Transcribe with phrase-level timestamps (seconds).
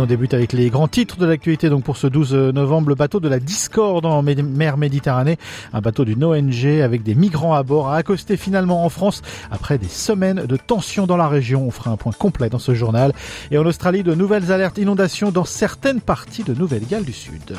[0.00, 1.68] On débute avec les grands titres de l'actualité.
[1.68, 5.38] Donc pour ce 12 novembre, le bateau de la Discorde en mer Méditerranée,
[5.72, 9.78] un bateau d'une ONG avec des migrants à bord, a accosté finalement en France après
[9.78, 11.66] des semaines de tensions dans la région.
[11.66, 13.12] On fera un point complet dans ce journal.
[13.50, 17.56] Et en Australie, de nouvelles alertes inondations dans certaines parties de Nouvelle-Galles du Sud.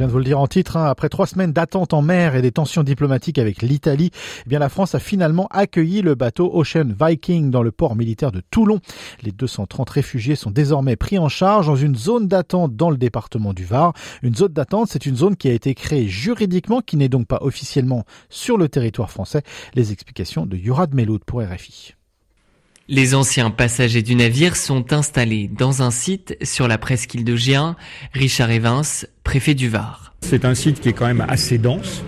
[0.00, 2.40] Viens de vous le dire en titre, hein, après trois semaines d'attente en mer et
[2.40, 4.10] des tensions diplomatiques avec l'Italie,
[4.50, 8.40] eh la France a finalement accueilli le bateau Ocean Viking dans le port militaire de
[8.50, 8.80] Toulon.
[9.22, 13.52] Les 230 réfugiés sont désormais pris en charge dans une zone d'attente dans le département
[13.52, 13.92] du Var.
[14.22, 17.40] Une zone d'attente, c'est une zone qui a été créée juridiquement, qui n'est donc pas
[17.42, 19.42] officiellement sur le territoire français.
[19.74, 21.94] Les explications de Yurad Meloud pour RFI.
[22.92, 27.76] Les anciens passagers du navire sont installés dans un site sur la presqu'île de Gien.
[28.12, 28.82] Richard Evans,
[29.30, 30.10] préfet du Var.
[30.22, 32.02] C'est un site qui est quand même assez dense.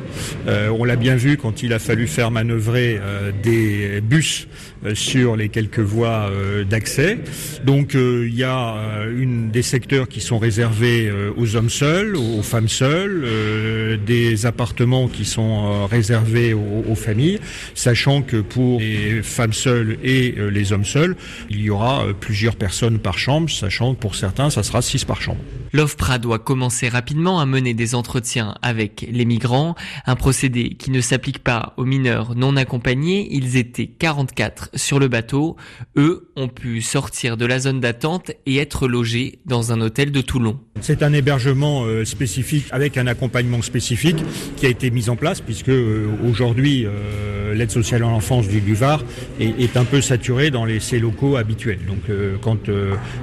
[0.47, 4.49] Euh, on l'a bien vu quand il a fallu faire manœuvrer euh, des bus
[4.85, 6.31] euh, sur les quelques voies
[6.69, 7.19] d'accès.
[7.65, 12.69] Donc il y a une des secteurs qui sont réservés aux hommes seuls, aux femmes
[12.69, 17.39] seules, des appartements qui sont réservés aux, aux, familles,
[17.75, 21.17] sachant que pour les femmes seules et les hommes seuls,
[21.51, 25.21] il y aura plusieurs personnes par chambre, sachant que pour certains, ça sera six par
[25.21, 25.41] chambre.
[25.73, 29.75] L'OFPRA doit commencer rapidement à mener des entretiens avec les migrants,
[30.07, 33.29] un procédé qui ne s'applique pas aux mineurs non accompagnés.
[33.31, 35.57] Ils étaient 44 sur le bateau.
[35.97, 40.21] Eux ont pu sortir de la zone d'attente et être logés dans un hôtel de
[40.21, 40.59] Toulon.
[40.81, 44.25] C'est un hébergement euh, spécifique avec un accompagnement spécifique
[44.57, 48.75] qui a été mis en place puisque euh, aujourd'hui euh, l'aide sociale à l'enfance du,
[48.75, 49.03] Var
[49.41, 51.81] est, un peu saturée dans les, ces locaux habituels.
[51.87, 52.03] Donc
[52.41, 52.71] quand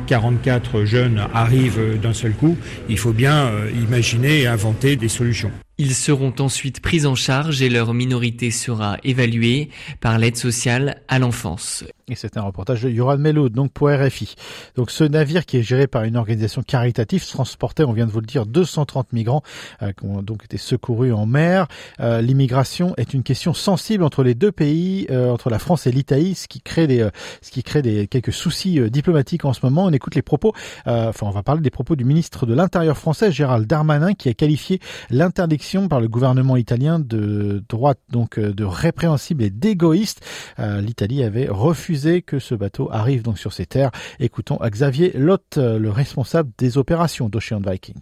[0.07, 2.57] 44 jeunes arrivent d'un seul coup,
[2.90, 3.51] il faut bien
[3.81, 5.51] imaginer et inventer des solutions.
[5.81, 9.69] Ils seront ensuite pris en charge et leur minorité sera évaluée
[10.01, 11.85] par l'aide sociale à l'enfance.
[12.09, 14.35] Et c'est un reportage de Yoran Meloud, donc pour RFI.
[14.75, 18.19] Donc ce navire qui est géré par une organisation caritative transportait, on vient de vous
[18.19, 19.41] le dire, 230 migrants
[19.81, 21.67] euh, qui ont donc été secourus en mer.
[22.01, 25.91] Euh, l'immigration est une question sensible entre les deux pays, euh, entre la France et
[25.94, 27.07] l'Italie, ce qui crée des,
[27.41, 29.85] ce qui crée des quelques soucis diplomatiques en ce moment.
[29.85, 30.53] On écoute les propos,
[30.85, 34.34] enfin on va parler des propos du ministre de l'Intérieur français, Gérald Darmanin, qui a
[34.34, 40.25] qualifié l'interdiction par le gouvernement italien de droite, donc de répréhensible et d'égoïste.
[40.57, 43.91] L'Italie avait refusé que ce bateau arrive donc sur ces terres.
[44.19, 47.96] Écoutons Xavier Lott, le responsable des opérations d'Ocean Viking.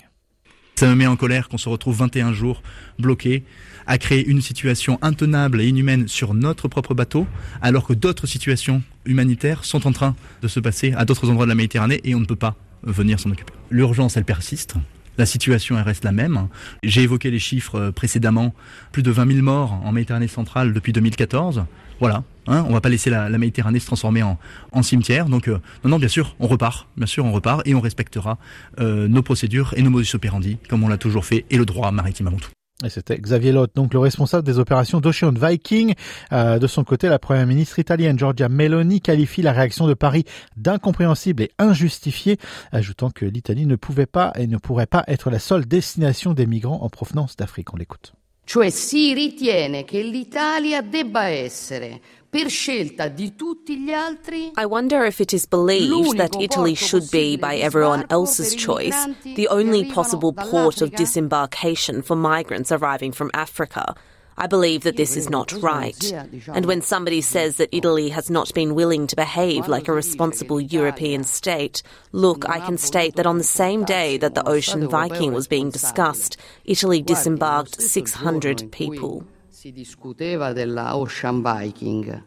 [0.76, 2.62] Ça me met en colère qu'on se retrouve 21 jours
[3.00, 3.44] bloqués
[3.88, 7.26] à créer une situation intenable et inhumaine sur notre propre bateau,
[7.62, 11.50] alors que d'autres situations humanitaires sont en train de se passer à d'autres endroits de
[11.50, 13.54] la Méditerranée et on ne peut pas venir s'en occuper.
[13.72, 14.76] L'urgence, elle persiste.
[15.18, 16.48] La situation, reste la même.
[16.84, 18.54] J'ai évoqué les chiffres précédemment.
[18.92, 21.66] Plus de 20 000 morts en Méditerranée centrale depuis 2014.
[22.00, 22.24] Voilà.
[22.48, 24.38] Hein, on va pas laisser la, Méditerranée se transformer en,
[24.84, 25.26] ciimetière.
[25.26, 26.88] Donc, euh, non, non, bien sûr, on repart.
[26.96, 28.38] Bien sûr, on repart et on respectera
[28.80, 31.92] euh, nos procédures et nos modus operandi, comme on l'a toujours fait, et le droit
[31.92, 32.52] maritime avant tout.
[32.86, 35.96] Et c'était Xavier Lott, donc le responsable des opérations d'Ocean Viking.
[36.32, 40.26] Euh, de son côté, la première ministre italienne Giorgia Meloni qualifie la réaction de Paris
[40.58, 42.38] d'incompréhensible et injustifiée,
[42.72, 46.46] ajoutant que l'Italie ne pouvait pas et ne pourrait pas être la seule destination des
[46.46, 47.74] migrants en provenance d'Afrique.
[47.74, 48.14] On l'écoute.
[48.48, 48.70] Cioè
[49.14, 52.00] ritiene che l'Italia debba essere
[52.38, 57.10] per scelta di tutti gli altri I wonder if it is believed that Italy should
[57.10, 63.32] be, by everyone else's choice, the only possible port of disembarkation for migrants arriving from
[63.34, 63.96] Africa.
[64.38, 66.14] I believe that this is not right.
[66.54, 70.62] And when somebody says that Italy has not been willing to behave like a responsible
[70.62, 71.82] European state,
[72.12, 75.72] look, I can state that on the same day that the Ocean Viking was being
[75.72, 79.26] discussed, Italy disembarked 600 people.
[79.68, 82.24] Si discuteva della Ocean Viking.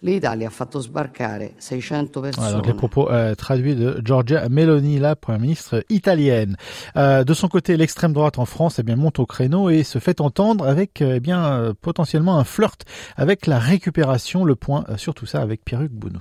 [0.00, 2.32] L'Italia a fatto sbarcare 600 persone.
[2.36, 6.58] Voilà, donc les propos euh, traduits de Giorgia Meloni, la première ministre italienne.
[6.96, 9.98] Euh, de son côté, l'extrême droite en France eh bien, monte au créneau et se
[9.98, 12.84] fait entendre avec eh bien, euh, potentiellement un flirt
[13.16, 14.44] avec la récupération.
[14.44, 16.20] Le point euh, sur tout ça avec Pierre-Hugues Bounou.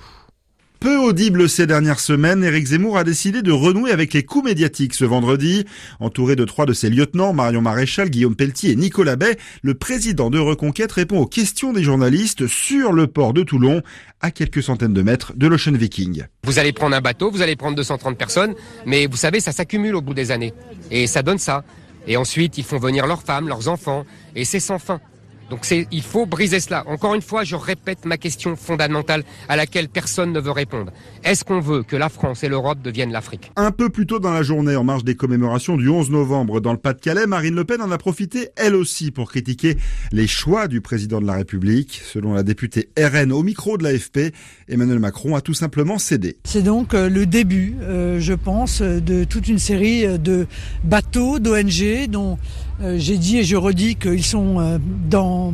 [0.80, 4.94] Peu audible ces dernières semaines, Éric Zemmour a décidé de renouer avec les coups médiatiques
[4.94, 5.66] ce vendredi.
[6.00, 10.30] Entouré de trois de ses lieutenants, Marion Maréchal, Guillaume Pelletier et Nicolas Bay, le président
[10.30, 13.81] de Reconquête répond aux questions des journalistes sur le port de Toulon,
[14.22, 16.24] à quelques centaines de mètres de l'Ocean Viking.
[16.46, 18.56] Vous allez prendre un bateau, vous allez prendre 230 personnes,
[18.86, 20.54] mais vous savez, ça s'accumule au bout des années.
[20.92, 21.66] Et ça donne ça.
[22.08, 25.02] Et ensuite, ils font venir leurs femmes, leurs enfants, et c'est sans fin.
[25.50, 26.84] Donc il faut briser cela.
[26.88, 30.92] Encore une fois, je répète ma question fondamentale à laquelle personne ne veut répondre.
[31.24, 34.31] Est-ce qu'on veut que la France et l'Europe deviennent l'Afrique Un peu plus tôt dans
[34.31, 37.81] la journée, en marge des commémorations du 11 novembre dans le Pas-de-Calais, Marine Le Pen
[37.81, 39.78] en a profité elle aussi pour critiquer
[40.12, 42.02] les choix du président de la République.
[42.06, 44.34] Selon la députée RN au micro de l'AFP,
[44.68, 46.38] Emmanuel Macron a tout simplement cédé.
[46.44, 50.48] C'est donc euh, le début, euh, je pense, de toute une série euh, de
[50.84, 52.38] bateaux, d'ONG dont
[52.81, 54.78] j'ai dit et je redis qu'ils sont euh,
[55.10, 55.54] dans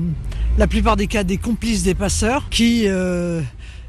[0.57, 3.41] la plupart des cas des complices des passeurs qui euh, euh,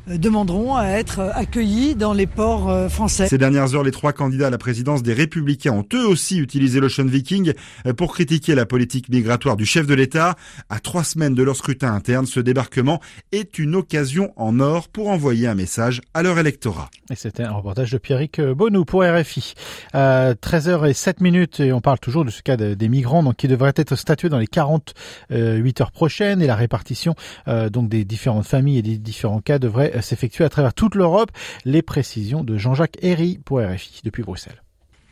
[0.06, 3.26] demanderont à être accueillis dans les ports euh, français.
[3.28, 6.80] Ces dernières heures, les trois candidats à la présidence des Républicains ont eux aussi utilisé
[6.80, 7.52] l'Ocean Viking
[7.86, 10.36] euh, pour critiquer la politique migratoire du chef de l'État.
[10.68, 13.00] À trois semaines de leur scrutin interne, ce débarquement
[13.32, 16.88] est une occasion en or pour envoyer un message à leur électorat.
[17.10, 19.54] Et c'était un reportage de Pierrick Bonou pour RFI.
[19.94, 23.72] Euh, 13h07 minutes et on parle toujours de ce cas des migrants donc qui devrait
[23.76, 27.14] être statué dans les 48 heures prochaines et la répartition
[27.48, 30.94] euh, donc des différentes familles et des différents cas devrait euh, s'effectuer à travers toute
[30.94, 31.30] l'Europe.
[31.64, 34.62] Les précisions de Jean-Jacques Herry pour RFI depuis Bruxelles.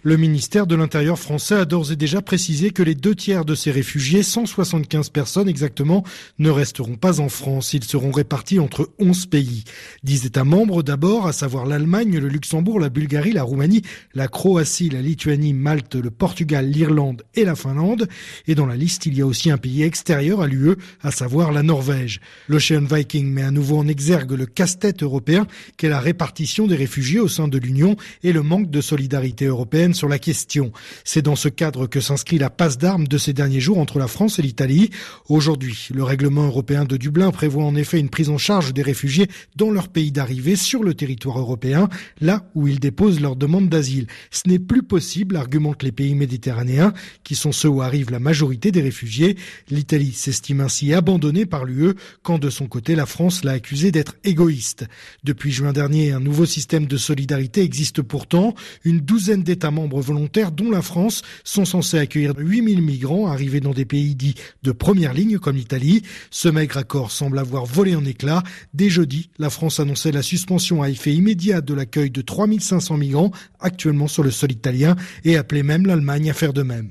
[0.06, 3.54] Le ministère de l'Intérieur français a d'ores et déjà précisé que les deux tiers de
[3.54, 6.04] ces réfugiés, 175 personnes exactement,
[6.38, 7.72] ne resteront pas en France.
[7.72, 9.64] Ils seront répartis entre 11 pays.
[10.02, 13.80] 10 États membres d'abord, à savoir l'Allemagne, le Luxembourg, la Bulgarie, la Roumanie,
[14.12, 18.06] la Croatie, la Lituanie, Malte, le Portugal, l'Irlande et la Finlande.
[18.46, 21.50] Et dans la liste, il y a aussi un pays extérieur à l'UE, à savoir
[21.50, 22.20] la Norvège.
[22.48, 25.46] L'Ocean Viking met à nouveau en exergue le casse-tête européen
[25.78, 29.93] qu'est la répartition des réfugiés au sein de l'Union et le manque de solidarité européenne
[29.94, 30.72] sur la question.
[31.04, 34.08] C'est dans ce cadre que s'inscrit la passe d'armes de ces derniers jours entre la
[34.08, 34.90] France et l'Italie.
[35.28, 39.28] Aujourd'hui, le règlement européen de Dublin prévoit en effet une prise en charge des réfugiés
[39.56, 41.88] dans leur pays d'arrivée sur le territoire européen,
[42.20, 44.06] là où ils déposent leur demande d'asile.
[44.30, 46.92] Ce n'est plus possible, argumentent les pays méditerranéens,
[47.22, 49.36] qui sont ceux où arrive la majorité des réfugiés.
[49.70, 54.16] L'Italie s'estime ainsi abandonnée par l'UE, quand de son côté la France l'a accusé d'être
[54.24, 54.86] égoïste.
[55.22, 58.54] Depuis juin dernier, un nouveau système de solidarité existe pourtant.
[58.84, 63.72] Une douzaine d'États membres volontaires, dont la France, sont censés accueillir 8000 migrants arrivés dans
[63.72, 66.02] des pays dits de première ligne comme l'Italie.
[66.30, 68.42] Ce maigre accord semble avoir volé en éclats.
[68.72, 73.30] Dès jeudi, la France annonçait la suspension à effet immédiat de l'accueil de 3500 migrants
[73.60, 76.90] actuellement sur le sol italien et appelait même l'Allemagne à faire de même.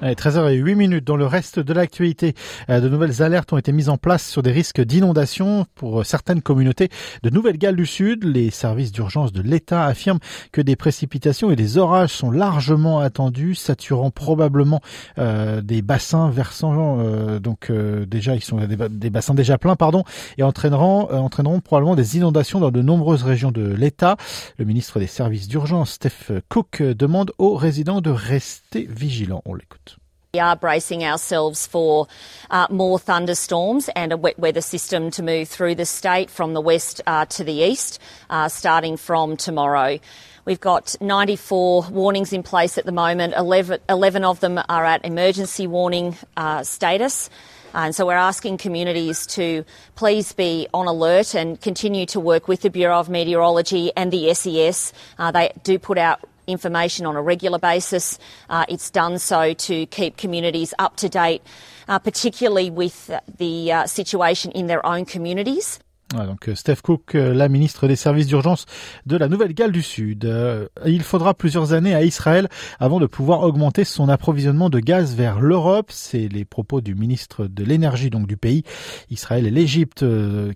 [0.00, 1.04] Allez, 13h08 minutes.
[1.04, 2.34] Dans le reste de l'actualité,
[2.68, 6.42] euh, de nouvelles alertes ont été mises en place sur des risques d'inondation pour certaines
[6.42, 6.88] communautés
[7.22, 8.24] de Nouvelle-Galles du Sud.
[8.24, 10.20] Les services d'urgence de l'État affirment
[10.52, 14.80] que des précipitations et des orages sont largement attendus, saturant probablement
[15.18, 19.76] euh, des bassins versant euh, donc euh, déjà ils sont des, des, bassins déjà pleins
[19.76, 20.04] pardon
[20.38, 24.16] et entraîneront euh, entraîneront probablement des inondations dans de nombreuses régions de l'État.
[24.58, 29.42] Le ministre des services d'urgence Steph Cook demande aux résidents de rester vigilants.
[29.44, 29.89] On l'écoute.
[30.32, 32.06] We are bracing ourselves for
[32.52, 36.60] uh, more thunderstorms and a wet weather system to move through the state from the
[36.60, 37.98] west uh, to the east,
[38.30, 39.98] uh, starting from tomorrow.
[40.44, 43.34] We've got 94 warnings in place at the moment.
[43.36, 47.28] 11, 11 of them are at emergency warning uh, status.
[47.74, 49.64] And so we're asking communities to
[49.96, 54.32] please be on alert and continue to work with the Bureau of Meteorology and the
[54.34, 54.92] SES.
[55.18, 58.18] Uh, they do put out information on a regular basis.
[58.48, 61.42] Uh, it's done so to keep communities up to date,
[61.88, 65.80] uh, particularly with the uh, situation in their own communities.
[66.12, 68.66] Donc euh, Steph Cook, euh, la ministre des services d'urgence
[69.06, 70.24] de la Nouvelle-Galles du Sud.
[70.24, 72.48] Euh, il faudra plusieurs années à Israël
[72.78, 75.90] avant de pouvoir augmenter son approvisionnement de gaz vers l'Europe.
[75.90, 78.64] C'est les propos du ministre de l'énergie donc du pays.
[79.10, 80.04] Israël et l'Égypte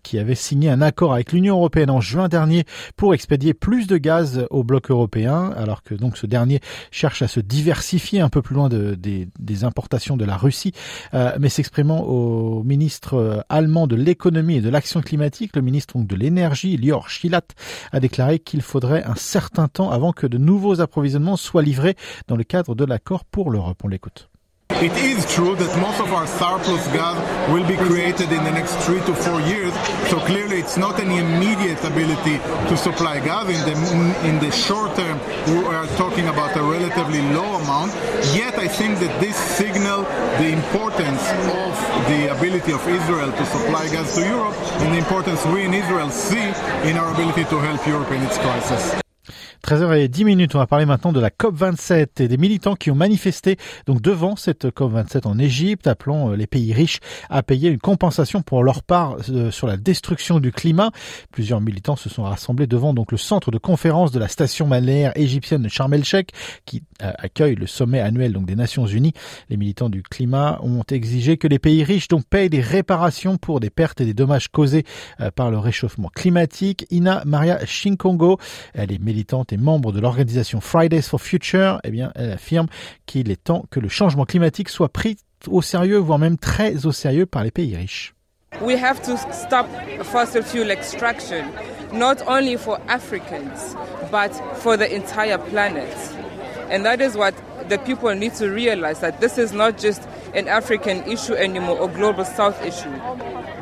[0.03, 2.65] qui avaient signé un accord avec l'Union européenne en juin dernier
[2.97, 7.29] pour expédier plus de gaz au bloc européen, alors que donc ce dernier cherche à
[7.29, 10.73] se diversifier un peu plus loin de, des, des, importations de la Russie.
[11.13, 16.77] mais s'exprimant au ministre allemand de l'économie et de l'action climatique le ministre de l'énergie,
[16.77, 17.43] Lior Schilat,
[17.93, 21.97] a déclaré qu'il faudrait un certain temps avant que de nouveaux approvisionnements soient livrés
[22.29, 23.81] dans le cadre de l'accord pour l'Europe.
[23.85, 24.31] On l'écoute.
[24.83, 27.17] It is true that most of our surplus gas
[27.53, 29.73] will be created in the next three to four years.
[30.11, 32.39] So clearly, it's not an immediate ability
[32.69, 33.47] to supply gas.
[33.49, 33.75] In the
[34.29, 37.93] in the short term, we are talking about a relatively low amount.
[38.35, 40.03] Yet, I think that this signal
[40.43, 41.23] the importance
[41.63, 41.73] of
[42.11, 46.11] the ability of Israel to supply gas to Europe and the importance we in Israel
[46.11, 46.47] see
[46.89, 49.04] in our ability to help Europe in its crisis.
[49.65, 53.57] 13h10 minutes, on va parler maintenant de la COP27 et des militants qui ont manifesté
[53.87, 58.43] donc devant cette COP27 en Égypte, appelant euh, les pays riches à payer une compensation
[58.43, 60.91] pour leur part euh, sur la destruction du climat.
[61.33, 65.13] Plusieurs militants se sont rassemblés devant donc le centre de conférence de la station balnéaire
[65.17, 66.33] égyptienne de Sharm el-Sheikh
[66.67, 69.15] qui euh, accueille le sommet annuel donc des Nations Unies.
[69.49, 73.61] Les militants du climat ont exigé que les pays riches donc payent des réparations pour
[73.61, 74.85] des pertes et des dommages causés
[75.35, 76.87] par le réchauffement climatique.
[76.91, 78.39] Ina Maria Shinkongo,
[78.75, 82.67] elle est militante membre de l'organisation Fridays for Future, eh bien, elle affirme
[83.07, 85.17] qu'il est temps que le changement climatique soit pris
[85.49, 88.15] au sérieux, voire même très au sérieux par les pays riches.
[88.61, 89.67] We have to stop
[90.05, 91.45] fossil fuel extraction,
[91.93, 93.75] not only for Africans,
[94.13, 95.93] but for the entire planet.
[96.71, 97.35] And that is what
[97.69, 100.03] the people need to realize that this is not just
[100.35, 102.93] an African issue anymore or global south issue.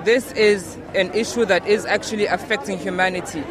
[0.05, 3.43] This is an issue that is actually affecting humanity.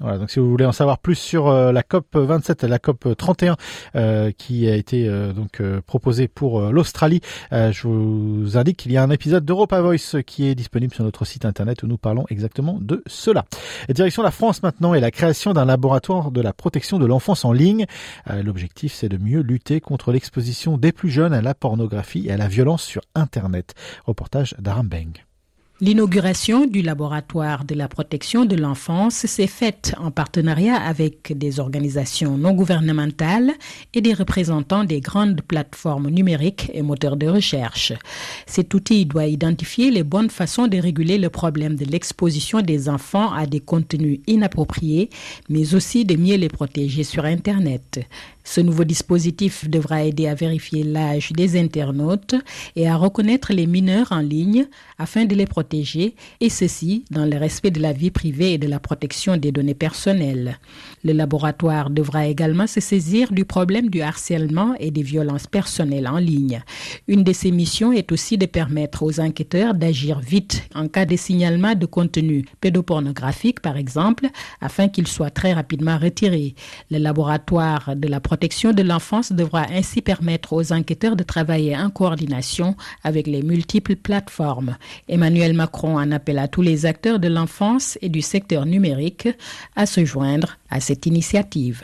[0.00, 2.78] Voilà, donc si vous voulez en savoir plus sur euh, la COP 27 et la
[2.78, 3.56] COP 31
[3.96, 7.20] euh, qui a été euh, donc proposée pour l'Australie,
[7.52, 11.24] je vous indique qu'il y a un épisode d'Europa Voice qui est disponible sur notre
[11.24, 13.44] site internet où nous parlons exactement de cela.
[13.88, 17.52] Direction la France maintenant et la création d'un laboratoire de la protection de l'enfance en
[17.52, 17.86] ligne.
[18.42, 22.36] L'objectif c'est de mieux lutter contre l'exposition des plus jeunes à la pornographie et à
[22.36, 23.74] la violence sur internet.
[24.06, 25.29] Reportage d'Aram Beng.
[25.82, 32.36] L'inauguration du laboratoire de la protection de l'enfance s'est faite en partenariat avec des organisations
[32.36, 33.52] non gouvernementales
[33.94, 37.94] et des représentants des grandes plateformes numériques et moteurs de recherche.
[38.44, 43.32] Cet outil doit identifier les bonnes façons de réguler le problème de l'exposition des enfants
[43.32, 45.08] à des contenus inappropriés,
[45.48, 48.00] mais aussi de mieux les protéger sur Internet.
[48.44, 52.34] Ce nouveau dispositif devra aider à vérifier l'âge des internautes
[52.74, 54.66] et à reconnaître les mineurs en ligne
[54.98, 58.68] afin de les protéger, et ceci dans le respect de la vie privée et de
[58.68, 60.58] la protection des données personnelles.
[61.04, 66.18] Le laboratoire devra également se saisir du problème du harcèlement et des violences personnelles en
[66.18, 66.62] ligne.
[67.08, 71.16] Une de ses missions est aussi de permettre aux enquêteurs d'agir vite en cas de
[71.16, 74.26] signalement de contenu pédopornographique, par exemple,
[74.60, 76.54] afin qu'il soit très rapidement retiré.
[76.90, 81.90] Le laboratoire de la protection de l'enfance devra ainsi permettre aux enquêteurs de travailler en
[81.90, 84.76] coordination avec les multiples plateformes.
[85.08, 89.28] Emmanuel Macron en appelle à tous les acteurs de l'enfance et du secteur numérique
[89.74, 91.82] à se joindre à cette initiative.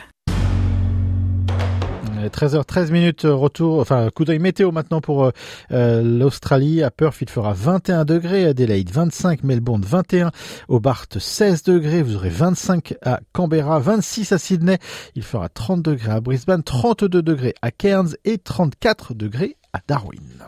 [2.27, 5.31] 13h13 minutes retour, enfin coup d'œil météo maintenant pour euh,
[5.71, 6.83] euh, l'Australie.
[6.83, 10.31] À Perth, il fera 21 degrés, Adelaide 25, Melbourne 21,
[10.67, 14.77] Hobart 16 degrés, vous aurez 25 à Canberra, 26 à Sydney,
[15.15, 20.47] il fera 30 degrés à Brisbane, 32 degrés à Cairns et 34 degrés à Darwin.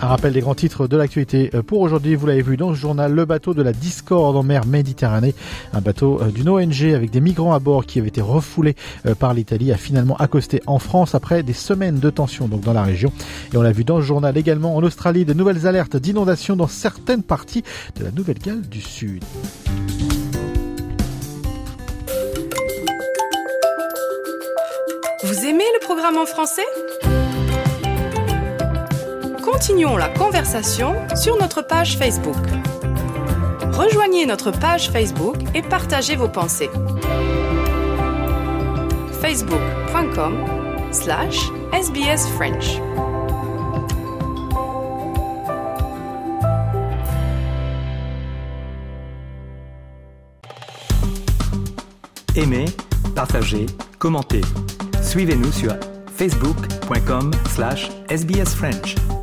[0.00, 2.14] Un rappel des grands titres de l'actualité euh, pour aujourd'hui.
[2.16, 5.34] Vous l'avez vu dans ce journal, le bateau de la Discorde en mer Méditerranée,
[5.72, 8.76] un bateau euh, d'une ONG avec des migrants à bord qui avait été refoulé
[9.06, 12.74] euh, par l'Italie, a finalement accosté en France après des semaines de tension donc dans
[12.74, 13.10] la région.
[13.54, 16.68] Et on l'a vu dans ce journal également en Australie, de nouvelles alertes d'inondation dans
[16.68, 17.64] certaines parties
[17.98, 19.24] de la Nouvelle-Galles du Sud.
[25.22, 26.62] Vous aimez le programme en français?
[29.56, 32.36] Continuons la conversation sur notre page Facebook.
[33.72, 36.68] Rejoignez notre page Facebook et partagez vos pensées.
[39.22, 40.44] facebook.com
[40.92, 41.38] slash
[41.72, 42.82] sbsfrench
[52.34, 52.66] Aimez,
[53.14, 53.64] partagez,
[53.98, 54.42] commentez.
[55.00, 55.74] Suivez-nous sur
[56.14, 59.15] facebook.com slash sbsfrench.